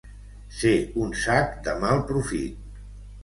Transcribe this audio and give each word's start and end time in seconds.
Ser 0.59 0.71
un 1.03 1.11
sac 1.25 1.53
de 1.67 1.75
mal 1.83 2.03
profit. 2.13 2.81